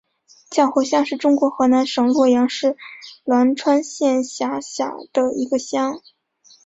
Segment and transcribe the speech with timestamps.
[0.49, 2.75] 叫河乡是中国河南省洛阳市
[3.23, 6.01] 栾川县下辖的一个乡。